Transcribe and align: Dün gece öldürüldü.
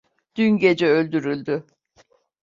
Dün 0.35 0.57
gece 0.57 0.87
öldürüldü. 0.93 1.65